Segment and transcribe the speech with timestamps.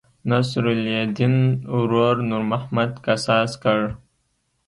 [0.29, 1.35] نصرالیدن
[1.75, 3.79] ورور نور محمد قصاص کړ.